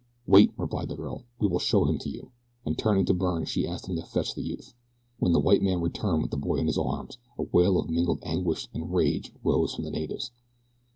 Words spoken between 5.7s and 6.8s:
returned with the boy in his